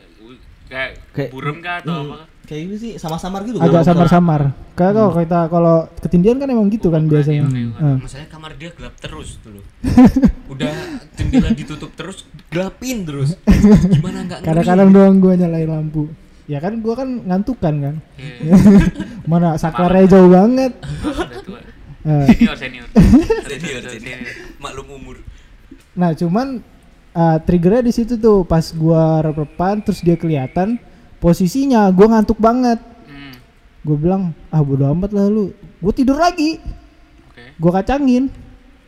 [0.66, 2.16] kayak, Kayak- burem kah atau Hmm, apa?
[2.48, 3.60] Kayak ini sih samar-samar gitu.
[3.60, 7.84] agak samar-samar kayak kalau kita kalau ketindihan kan emang gitu kan biasanya oke, oke.
[7.84, 7.96] Eh.
[8.00, 9.60] Masalahnya kamar dia gelap terus dulu.
[10.56, 10.72] Udah
[11.12, 13.36] jendela ditutup terus, gelapin terus.
[13.44, 14.48] Gimana nggak ngeri?
[14.48, 16.08] kadang-kadang doang gue nyalain lampu
[16.48, 18.52] ya kan gue kan ngantukan kan Iya.
[19.30, 20.72] mana saklarnya jauh banget.
[22.08, 22.88] Eh, Senior, senior.
[23.44, 24.18] Senior, senior.
[24.56, 25.20] Maklum umur.
[25.92, 26.64] Nah, cuman
[27.12, 30.78] uh, triggernya di situ tuh pas gua rep-repan terus dia kelihatan
[31.18, 32.78] posisinya gua ngantuk banget.
[33.04, 33.34] Hmm,
[33.80, 36.58] Gue bilang, "Ah, bodo amat lah lu." Gue tidur lagi.
[37.24, 37.44] oke.
[37.56, 38.28] Gua kacangin.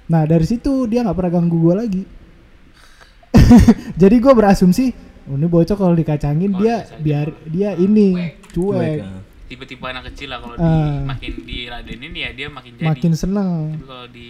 [0.07, 2.03] Nah, dari situ dia nggak pernah ganggu gua lagi.
[4.01, 4.91] Jadi gua berasumsi,
[5.27, 9.21] oh, ini bocah kalau dikacangin Oh, dia biar dia ini Cuek, cuek, ah.
[9.47, 11.03] Tipe-tipe anak kecil lah kalau di Ah.
[11.05, 12.87] makin diladenin ya dia makin jadi.
[12.87, 13.51] makin seneng.
[13.73, 14.29] Tapi kalau di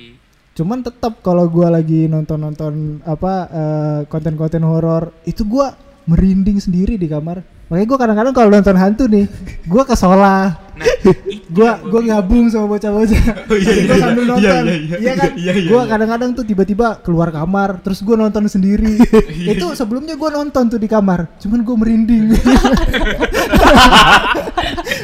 [0.51, 5.73] Cuman tetap kalau gua lagi nonton-nonton apa eh, konten-konten horor itu gua
[6.05, 7.41] merinding sendiri di kamar.
[7.71, 9.31] Makanya gua kadang-kadang kalau nonton hantu nih,
[9.71, 10.59] gua ke sekolah.
[10.75, 10.87] nah,
[11.31, 13.23] itu Gua yang gua gabung sama bocah-bocah.
[13.47, 14.65] Jadi gua sambil nonton.
[14.99, 15.31] Iya kan?
[15.71, 18.99] Gua kadang-kadang tuh tiba-tiba keluar kamar, terus gua nonton sendiri.
[19.55, 22.35] itu sebelumnya gua nonton tuh di kamar, cuman gua merinding.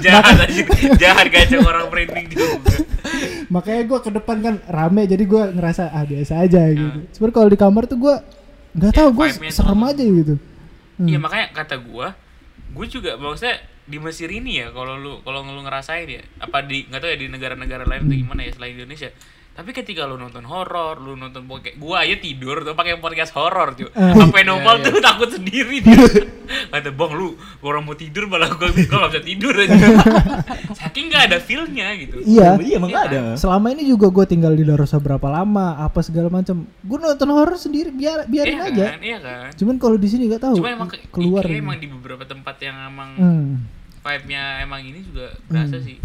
[0.02, 0.62] jahat aja
[0.98, 2.82] jahat gajah orang branding juga
[3.46, 6.98] Makanya gua ke depan kan rame jadi gua ngerasa ah biasa aja gitu.
[7.14, 8.26] Cuman kalau di kamar tuh gua
[8.74, 10.34] nggak tahu tuh serem aja gitu.
[10.98, 11.06] Hmm.
[11.06, 12.16] Iya makanya kata gua,
[12.76, 16.84] gua juga maksudnya di Mesir ini ya kalau lu kalau lu ngerasain ya apa di
[16.90, 19.10] nggak tahu ya di negara-negara lain atau gimana ya selain Indonesia.
[19.56, 23.72] Tapi ketika lu nonton horor, lu nonton podcast, gua aja tidur tuh pakai podcast horor
[23.72, 23.88] cuy.
[23.88, 24.12] Eh.
[24.12, 25.96] Sampai normal tuh takut sendiri dia.
[26.68, 29.72] Kata bang lu orang mau tidur malah gua gua nggak bisa tidur aja.
[30.78, 32.20] Saking nggak ada feelnya gitu.
[32.20, 32.60] Iya.
[32.60, 33.16] Iya, emang Iya nggak kan?
[33.16, 33.22] ada.
[33.34, 36.68] Selama ini juga gue tinggal di Darosa berapa lama, apa segala macam.
[36.78, 38.86] Gue nonton horor sendiri, biar biarin Iya aja.
[38.86, 39.48] kan, iya kan.
[39.54, 40.60] Cuman kalau di sini nggak tahu.
[40.60, 41.42] Cuma emang ke- keluar.
[41.42, 41.58] ini.
[41.58, 43.50] emang di beberapa tempat yang emang Hmm.
[43.98, 45.96] vibe-nya emang ini juga berasa sih.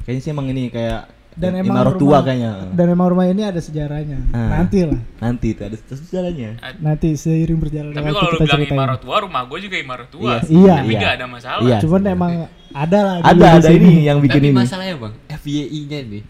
[0.00, 2.52] Kayaknya sih emang ini kayak Dan emang rumah, tua kayaknya.
[2.70, 4.18] Dan emang rumah ini ada sejarahnya.
[4.30, 4.60] Ah.
[4.60, 5.00] Nanti lah.
[5.18, 6.60] Nanti itu ada terus jalannya.
[6.78, 8.76] Nanti seiring berjalan Tapi waktu kalau lu kita bilang ceritain.
[8.76, 10.20] imarat tua, rumah gue juga imarat tua.
[10.22, 10.52] Iya sih.
[10.54, 10.74] Iya.
[10.76, 11.00] Tapi Iya.
[11.00, 11.62] nggak ada masalah.
[11.64, 11.76] Iya.
[11.80, 12.32] Cuman emang
[12.70, 13.14] ada lah.
[13.24, 13.80] Ada ada sini.
[13.80, 14.58] ini yang bikin Tapi ini.
[14.60, 16.22] masalahnya bang, FYI-nya nih,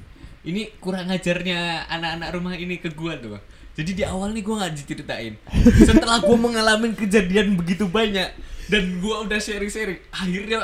[0.42, 3.44] ini kurang ajarnya anak-anak rumah ini ke gua tuh bang.
[3.70, 5.34] Jadi di awal nih gua nggak diceritain.
[5.80, 8.30] Setelah gua mengalami kejadian begitu banyak
[8.66, 10.60] dan gua udah sharing-sharing, akhirnya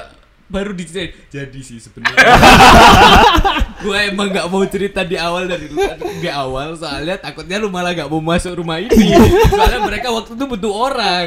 [0.47, 1.11] baru diceritain.
[1.27, 2.17] Jadi sih sebenarnya.
[3.85, 5.67] gua emang nggak mau cerita di awal dari
[6.23, 9.15] di awal soalnya takutnya lu malah nggak mau masuk rumah ini.
[9.51, 11.25] Soalnya mereka waktu itu butuh orang.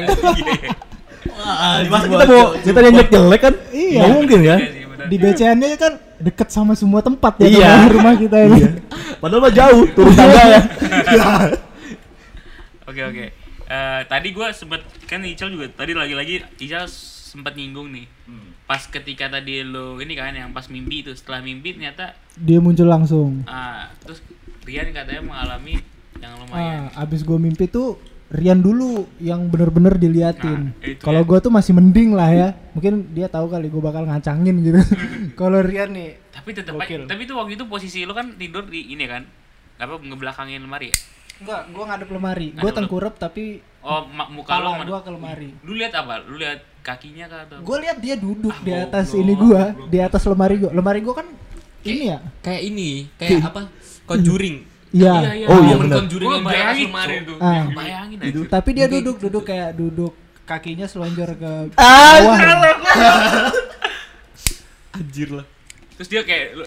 [1.30, 3.54] Wah, Masa kita mau kita yang jelek kan?
[3.70, 3.98] Iya.
[4.00, 4.58] Nggak mungkin kan?
[4.60, 4.78] Iya.
[5.00, 7.72] Di BCN-nya kan deket sama semua tempat ya Iya.
[7.92, 8.60] rumah kita ini.
[9.20, 10.60] Padahal mah jauh, turun tangga ya.
[12.90, 13.26] Oke oke.
[13.70, 18.02] Eh, tadi gue sempet kan Ical juga tadi lagi-lagi Ical sempat nyinggung nih.
[18.70, 22.86] Pas ketika tadi lo ini kan yang pas mimpi itu setelah mimpi ternyata Dia muncul
[22.86, 23.42] langsung.
[23.50, 24.22] ah terus
[24.62, 25.82] Rian katanya mengalami
[26.22, 26.86] yang lumayan.
[26.94, 27.98] Ah, abis gue mimpi tuh
[28.30, 30.70] Rian dulu yang bener-bener diliatin.
[30.70, 31.26] Nah, Kalau ya.
[31.26, 32.48] gue tuh masih mending lah ya.
[32.78, 34.78] Mungkin dia tahu kali gue bakal ngacangin gitu.
[35.40, 39.02] Kalau Rian nih, Tapi tetap tapi itu waktu itu posisi lo kan tidur di ini
[39.10, 39.26] kan
[39.82, 40.96] apa ngebelakangin lemari ya?
[41.40, 42.46] Enggak, gue ngadep lemari.
[42.48, 43.44] Ngadep Gue lem- tengkurap tapi
[43.80, 45.50] Oh, ma- muka lo gue ke lemari.
[45.62, 46.20] Lu lihat apa?
[46.20, 47.56] Lu lihat kakinya kah atau?
[47.60, 49.88] Gue lihat dia duduk di Ah, atas goblok, ini gue, goblok.
[49.88, 50.70] di atas lemari gue.
[50.70, 51.26] Lemari gue kan
[51.82, 52.18] ini ya.
[52.38, 53.60] kayak ini, kayak apa?
[54.04, 54.56] Conjuring.
[54.90, 55.14] Iya.
[55.34, 55.46] iya.
[55.46, 55.96] Oh, iya, benar.
[55.98, 57.34] Conjuring Gua di bayangin, lemari itu.
[57.38, 57.64] Ah.
[57.72, 58.40] Bayangin aja.
[58.50, 60.12] Tapi dia duduk duduk kayak duduk
[60.44, 62.38] kakinya selonjor ke Ah, bawah.
[64.92, 65.46] Anjir lah.
[65.94, 66.58] Terus dia kayak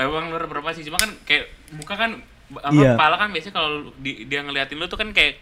[0.00, 0.84] emang lu berapa sih?
[0.84, 2.10] Cuma kan kayak muka kan
[2.58, 2.92] apa Iya.
[2.94, 5.40] kepala kan biasanya kalau di- dia ngeliatin lu tuh kan kayak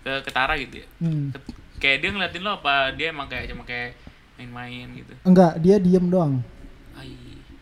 [0.00, 0.86] ke ketara gitu ya.
[0.98, 1.30] Hmm.
[1.76, 3.94] Kayak dia ngeliatin lu apa dia emang kayak cuma kayak
[4.34, 5.12] main-main gitu.
[5.22, 6.40] Enggak, dia diem doang.
[6.94, 7.12] Ai.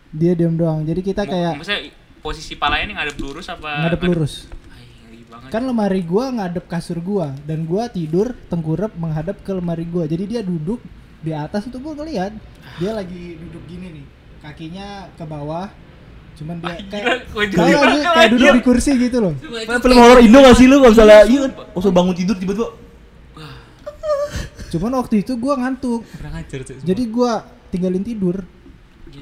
[0.09, 0.81] Dia diem doang.
[0.83, 1.83] Jadi kita Mu- kayak maksudnya
[2.19, 4.35] posisi palanya nih ngadep lurus apa ngadep lurus.
[4.47, 5.51] Ngeri banget.
[5.51, 10.05] Kan lemari gua ngadep kasur gua dan gua tidur tengkurap menghadap ke lemari gua.
[10.05, 10.79] Jadi dia duduk
[11.19, 12.31] di atas itu gua ngeliat
[12.79, 14.07] dia lagi duduk gini nih.
[14.39, 15.67] Kakinya ke bawah.
[16.39, 17.83] Cuman dia kayak kayak,
[18.15, 19.35] kayak duduk di kursi gitu loh.
[19.83, 22.71] Film horor Indo gak sih lu kalau misalnya iya kan, usah bangun tidur tiba-tiba
[24.69, 26.05] Cuman waktu itu gua ngantuk.
[26.05, 26.77] Kurang ajar sih.
[26.85, 27.41] Jadi gua
[27.73, 28.45] tinggalin tidur.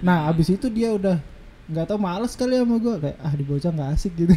[0.03, 1.23] Nah, abis itu dia udah
[1.67, 4.35] nggak tahu males kali sama gua kayak ah di bocah nggak asik gitu.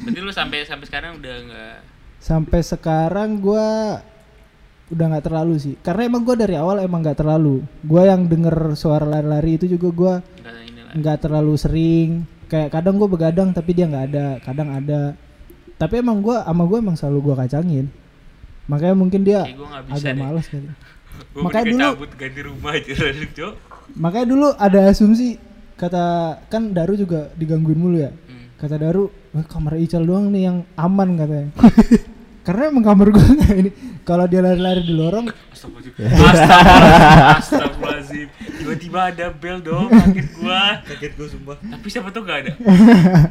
[0.00, 1.76] Berarti lu sampai sampai sekarang udah nggak
[2.20, 4.00] sampai sekarang gua
[4.92, 8.76] udah nggak terlalu sih karena emang gua dari awal emang nggak terlalu gua yang denger
[8.76, 10.52] suara lari-lari itu juga lah.
[10.96, 12.10] Nggak terlalu sering.
[12.50, 14.26] Kayak kadang gue begadang tapi dia nggak ada.
[14.42, 15.14] Kadang ada.
[15.76, 17.86] Tapi emang gue sama gue emang selalu gue kacangin.
[18.66, 19.46] Makanya mungkin dia
[19.90, 20.18] agak deh.
[20.18, 20.68] males kali.
[21.44, 22.92] Makanya dulu- cabut ganti rumah aja
[23.36, 23.54] Cok.
[23.98, 25.34] makanya dulu ada asumsi
[25.74, 26.04] kata
[26.46, 28.14] kan Daru juga digangguin mulu ya.
[28.14, 28.54] Hmm.
[28.56, 31.50] kata Daru "Wah, kamar Ical doang nih yang aman katanya
[32.40, 33.22] karena emang kamar gue
[33.54, 33.70] ini
[34.02, 38.28] kalau dia lari-lari di lorong Astagfirullahaladzim.
[38.60, 40.80] Tiba-tiba ada bel dong, kaget gua.
[40.82, 41.56] Kaget gue sumpah.
[41.58, 42.52] Tapi siapa tuh gak ada?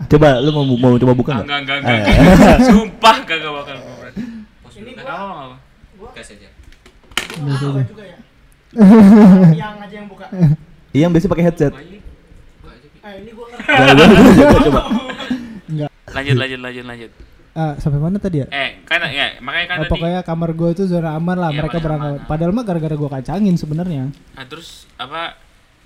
[0.05, 1.59] Coba lu mau mau coba buka Ah, nggak?
[1.59, 2.05] Enggak, enggak, enggak.
[2.09, 2.29] Eh.
[2.29, 2.59] enggak.
[2.65, 4.21] Sumpah kagak bakal gua berani.
[4.69, 5.57] Ini Enggak apa-apa.
[6.13, 6.49] gas aja.
[7.29, 7.83] biasanya.
[9.53, 10.25] yang aja yang buka.
[10.89, 11.73] Iya, yang biasa pakai headset.
[11.73, 11.99] Eh,
[13.19, 13.67] ini gua ngerti.
[13.67, 13.93] Coba,
[14.37, 14.81] coba, coba.
[16.09, 17.11] Lanjut, lanjut, lanjut, lanjut.
[17.59, 19.91] Ah, sampai mana tadi ya Eh, kan ya, makanya kan Oh, tadi.
[19.91, 22.25] pokoknya kamar gue itu zona aman lah Iya, mereka berangkat aman.
[22.25, 25.35] padahal mah gara-gara gue kacangin sebenarnya Nah, terus apa?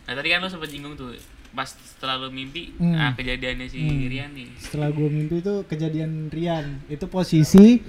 [0.03, 1.17] Nah, tadi kan lu sempet jinggung tuh
[1.49, 2.93] pas setelah lu mimpi, Hmm.
[2.93, 4.05] nah kejadiannya si Hmm.
[4.05, 4.49] Rian nih.
[4.59, 7.81] setelah gue mimpi itu kejadian Rian itu posisi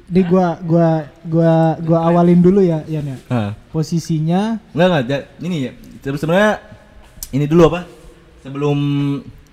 [0.00, 0.90] di gua gua
[1.22, 3.50] gua gua awalin dulu ya Yan ya Ah.
[3.68, 5.72] posisinya Enggak enggak, ini ya.
[5.98, 6.60] Terus sebenarnya
[7.30, 7.84] ini dulu apa?
[8.40, 8.78] Sebelum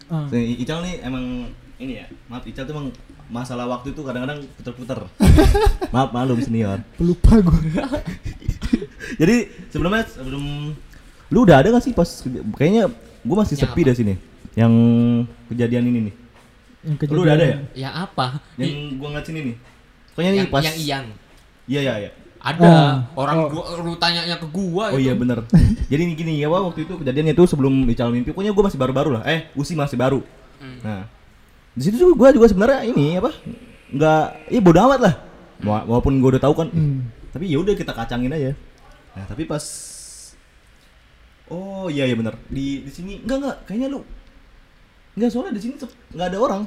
[0.08, 2.08] ah, si Ical nih emang ini ya.
[2.26, 2.88] Maaf Ical tuh emang
[3.28, 5.00] masalah waktu itu kadang-kadang puter-puter.
[5.94, 6.80] Maaf malum senior.
[6.96, 7.60] pelupa gue
[9.22, 9.36] Jadi
[9.70, 10.74] sebelumnya sebelum
[11.28, 12.06] lu udah ada gak sih pas
[12.56, 12.90] kayaknya
[13.22, 13.88] gua masih Yang sepi apa?
[13.88, 14.14] dah sini.
[14.54, 14.74] Yang
[15.48, 16.16] kejadian ini nih.
[16.84, 17.58] yang Lu udah ada ya?
[17.74, 18.38] Ya apa?
[18.56, 19.56] Yang gua ngeliat sini nih.
[20.12, 21.06] Pokoknya nih yang, pas yang Ian.
[21.66, 22.12] Iya iya iya.
[22.46, 23.50] Ada Ah, orang oh.
[23.50, 25.10] gua lu tanyanya ke gua Oh itu.
[25.10, 25.42] iya bener
[25.90, 28.78] Jadi ini gini ya Wak, waktu itu kejadiannya itu sebelum Ical mimpi Pokoknya gue masih
[28.78, 30.22] baru-baru lah Eh Usi masih baru
[30.56, 30.78] Hmm.
[30.80, 31.04] Nah
[31.76, 33.36] di situ juga gue juga sebenarnya ini apa
[33.92, 35.16] nggak ya bodo amat lah.
[35.64, 36.68] Wa- walaupun gue udah tahu kan.
[36.72, 37.12] Hmm.
[37.36, 38.56] tapi ya udah kita kacangin aja.
[39.12, 39.64] Nah tapi pas
[41.52, 42.40] oh iya iya bener.
[42.48, 44.00] Di di sini enggak enggak kayaknya lu
[45.20, 45.74] enggak soalnya di sini
[46.16, 46.62] nggak ada orang.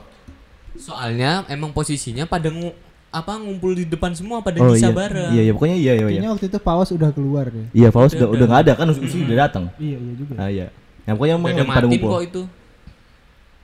[0.77, 2.71] Soalnya emang posisinya pada ngu,
[3.09, 4.95] apa ngumpul di depan semua pada oh bisa iya.
[4.95, 5.31] bareng.
[5.33, 6.09] iya iya pokoknya iya iya iya.
[6.21, 7.67] Kayaknya waktu itu Pawas udah keluar deh.
[7.73, 10.33] Iya Faust Udah, udah nggak ada kan udah datang iya iya juga.
[10.37, 10.69] Ah iya.
[11.09, 12.11] Nah pokoknya emang ada pada ngumpul.
[12.13, 12.43] kok itu.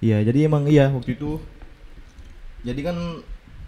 [0.02, 1.38] Iya, jadi emang iya waktu itu.
[2.64, 2.96] Jadi kan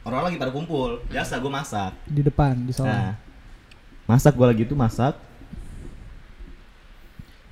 [0.03, 1.03] orang lagi pada kumpul.
[1.07, 1.93] Biasa gue masak.
[2.09, 2.99] di depan di Nah, soal
[4.07, 5.15] masak gue lagi tuh masak.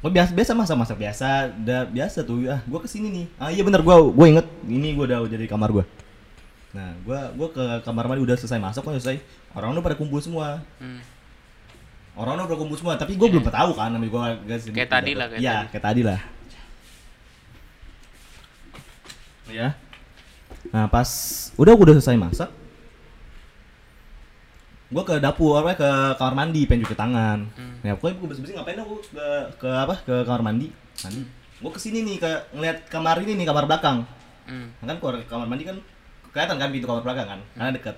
[0.04, 1.28] Gue biasa biasa masak masak biasa,
[1.64, 2.44] udah biasa tuh.
[2.44, 3.26] Ah, gue ke sini nih.
[3.40, 5.84] Ah iya bener gue gue inget ini gue udah jadi kamar gue.
[6.74, 9.22] Nah, gue gua ke kamar mandi udah selesai masak kan selesai.
[9.54, 10.58] Orang udah pada kumpul semua.
[10.82, 11.00] Hmm.
[12.18, 15.40] Orang udah kumpul semua, tapi gue belum tahu kan namanya gue Kayak tadi lah, kayak
[15.42, 15.66] Iya, tadi.
[15.70, 16.18] kayak tadi lah.
[19.50, 19.76] Ya.
[20.72, 21.09] Nah, pas
[21.61, 22.50] udah udah selesai masak,
[24.94, 27.38] gue ke dapur apa ke kamar mandi pengen cuci tangan.
[27.59, 27.76] Hmm.
[27.83, 29.26] Ya pokoknya gue bersih ngapain aku ke
[29.59, 30.70] ke apa ke kamar mandi
[31.02, 31.22] mandi.
[31.61, 34.07] Gue ke sini nih ke ngeliat kamar ini nih kamar belakang.
[34.46, 34.70] Hmm.
[34.80, 35.76] Nah, kan keluar kamar mandi kan
[36.30, 37.96] kelihatan kan pintu kamar belakang kan karena deket.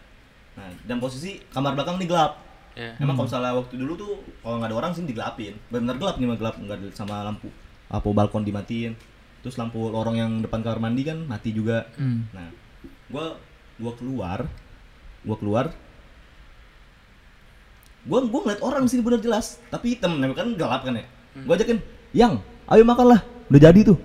[0.56, 2.32] Nah dan posisi kamar belakang nih gelap.
[2.76, 2.92] Ya.
[3.00, 4.12] Emang kalau misalnya waktu dulu tuh
[4.44, 5.56] kalau nggak ada orang sih digelapin.
[5.72, 7.48] Benar gelap nih mah gelap nggak ada sama lampu.
[7.92, 8.96] Apa balkon dimatiin.
[9.46, 11.86] Terus lampu lorong yang depan kamar mandi kan mati juga.
[11.94, 12.26] Hmm.
[12.34, 12.50] Nah,
[13.06, 13.38] gua
[13.78, 14.42] gua keluar,
[15.22, 15.70] gua keluar.
[18.10, 21.06] Gua gua ngeliat orang di sini bener jelas, tapi hitam, nah, kan gelap kan ya.
[21.46, 21.78] Gua ajakin,
[22.10, 23.20] "Yang, ayo makan lah.
[23.46, 23.98] Udah jadi tuh."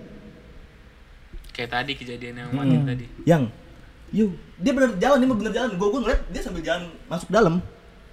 [1.58, 2.62] Kayak tadi kejadian yang Hmm.
[2.62, 3.06] Martin tadi.
[3.26, 3.44] Yang,
[4.14, 5.72] yuk, dia bener jalan, dia bener jalan.
[5.74, 7.66] Gua gua ngeliat dia sambil jalan masuk dalam.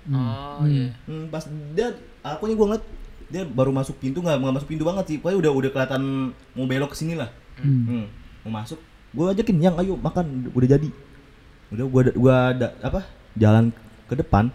[0.09, 0.97] Oh iya.
[1.05, 1.45] Hmm, pas
[1.77, 1.93] dia
[2.25, 2.85] aku nih gua ngeliat
[3.29, 5.17] dia baru masuk pintu nggak nggak masuk pintu banget sih.
[5.21, 6.03] Pokoknya udah udah kelihatan
[6.57, 7.29] mau belok ke sini lah.
[7.61, 7.85] Hmm.
[7.85, 8.05] Hmm,
[8.49, 8.81] mau masuk
[9.13, 10.49] gua ajakin yang ayo makan.
[10.53, 10.89] Udah jadi.
[11.69, 13.01] Udah gua ada- gua ada apa
[13.37, 13.69] jalan
[14.09, 14.49] ke depan.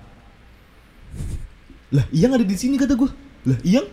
[1.93, 3.13] Lah Iyang ada di sini kata gua.
[3.45, 3.85] Lah Iyang?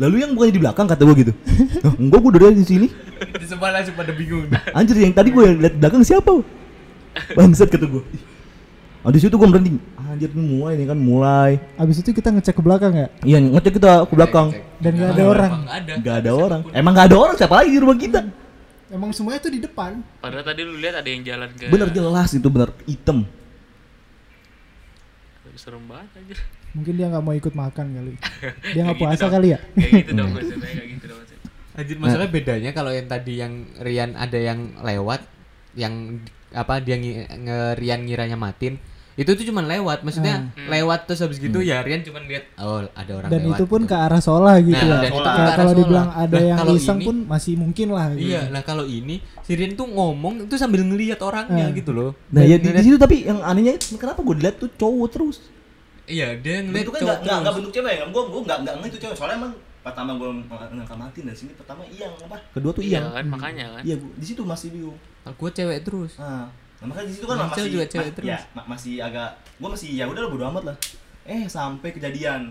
[0.00, 1.32] Lalu yang bukannya di belakang kata gua gitu.
[1.84, 2.88] "Hah, enggak gua udah di sini.
[3.22, 4.48] Di sebelah langsung pada bingung.
[4.72, 6.32] anjir yang tadi gua yang lihat belakang siapa?
[7.36, 8.00] Bangsat kata gua.
[9.04, 9.76] Ah, di situ gua merinding
[10.12, 13.80] anjir ini mulai nih kan mulai abis itu kita ngecek ke belakang ya iya ngecek
[13.80, 15.92] kita ke belakang dan nggak ada orang Enggak ada.
[16.02, 16.62] Gak ada orang.
[16.74, 18.20] Emang gak ada orang siapa lagi di rumah kita?
[18.92, 22.28] emang semuanya tuh di depan Padahal tadi lu lihat ada yang jalan ke Bener jelas
[22.36, 23.24] itu bener hitam.
[25.56, 26.38] Serem banget anjir.
[26.72, 28.12] mungkin dia nggak mau ikut makan kali
[28.72, 31.48] dia nggak gitu puasa kali ya Kayak gitu dong maksudnya kayak gitu dong maksudnya.
[31.72, 35.20] Anjir masalah bedanya kalau yang tadi yang Rian ada yang lewat
[35.72, 36.20] yang
[36.52, 37.12] apa dia ngi,
[37.48, 38.76] nge Rian ngiranya matiin.
[39.14, 43.12] Itu tuh cuman lewat maksudnya lewat terus habis gitu ya Rian cuman lihat oh ada
[43.14, 43.90] orang Dan lewat itu pun gitu.
[43.90, 45.10] ke arah solah gitu Nah, ya.
[45.10, 48.24] itu arah kalau dibilang ada Nah, yang kalau iseng ini- pun masih mungkin lah gitu.
[48.26, 51.76] Iya, lah kalau ini si Rian tuh ngomong itu sambil ngelihat orangnya Eh.
[51.76, 52.16] gitu loh.
[52.28, 55.36] Nah, Dan ya di, di situ tapi yang anehnya kenapa gue dilihat tuh cowok terus.
[56.02, 59.14] Iya, dia ngeliat Bentuknya cowok nggak nggak bentuk cewek, gue gue nggak nggak itu cewek.
[59.14, 60.30] Soalnya emang pertama gue
[60.72, 62.36] ngekamatin dari sini pertama iyang apa?
[62.50, 63.82] Kedua tuh Iya kan makanya kan.
[63.82, 64.98] Iya, di situ masih bingung.
[65.22, 66.18] Nah, gua cewek terus.
[66.18, 66.50] Nah,
[66.82, 68.26] nah, makanya di situ kan cewek masih juga cewek ma- terus.
[68.26, 70.76] ya, ma- masih agak gue masih ya udah bodo amat lah.
[71.22, 72.50] Eh sampai kejadian